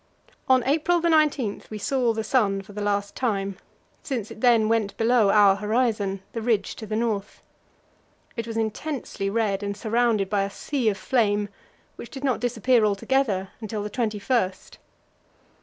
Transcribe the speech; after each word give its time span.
On 0.49 0.63
April 0.63 0.99
19 0.99 1.61
we 1.69 1.77
saw 1.77 2.11
the 2.11 2.23
sun 2.23 2.63
for 2.63 2.73
the 2.73 2.81
last 2.81 3.15
time, 3.15 3.57
since 4.01 4.31
it 4.31 4.41
then 4.41 4.67
went 4.67 4.97
below 4.97 5.29
our 5.29 5.57
horizon 5.57 6.23
the 6.33 6.41
ridge 6.41 6.75
to 6.77 6.87
the 6.87 6.95
north. 6.95 7.43
It 8.35 8.47
was 8.47 8.57
intensely 8.57 9.29
red, 9.29 9.61
and 9.61 9.77
surrounded 9.77 10.27
by 10.27 10.41
a 10.41 10.49
sea 10.49 10.89
of 10.89 10.97
flame, 10.97 11.49
which 11.97 12.09
did 12.09 12.23
not 12.23 12.39
disappear 12.39 12.83
altogether 12.83 13.49
until 13.61 13.83
the 13.83 13.91
21st. 13.91 14.77